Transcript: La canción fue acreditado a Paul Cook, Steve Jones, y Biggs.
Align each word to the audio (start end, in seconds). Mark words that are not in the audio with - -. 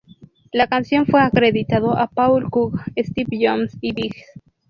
La 0.51 0.65
canción 0.65 1.05
fue 1.05 1.21
acreditado 1.21 1.95
a 1.95 2.07
Paul 2.07 2.49
Cook, 2.49 2.75
Steve 2.97 3.37
Jones, 3.39 3.77
y 3.81 3.93
Biggs. 3.93 4.17